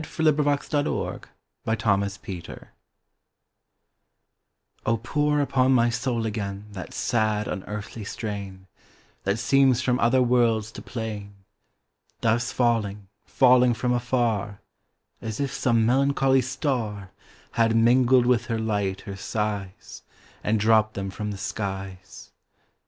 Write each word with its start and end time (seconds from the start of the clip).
By 0.01 0.07
WashingtonAllston 0.23 1.25
31 1.63 2.39
Rosalie 2.43 2.67
"O 4.87 4.97
POUR 4.97 5.41
upon 5.41 5.73
my 5.73 5.91
soul 5.91 6.23
againThat 6.23 6.91
sad, 6.91 7.47
unearthly 7.47 8.03
strain, 8.03 8.65
That 9.25 9.37
seems 9.37 9.83
from 9.83 9.99
other 9.99 10.23
worlds 10.23 10.71
to 10.71 10.81
plain; 10.81 11.35
Thus 12.21 12.51
falling, 12.51 13.09
falling 13.25 13.75
from 13.75 13.93
afar, 13.93 14.61
As 15.21 15.39
if 15.39 15.53
some 15.53 15.85
melancholy 15.85 16.41
starHad 16.41 17.75
mingled 17.75 18.25
with 18.25 18.47
her 18.47 18.57
light 18.57 19.01
her 19.01 19.15
sighs, 19.15 20.01
And 20.43 20.59
dropped 20.59 20.95
them 20.95 21.11
from 21.11 21.29
the 21.29 21.37
skies! 21.37 22.31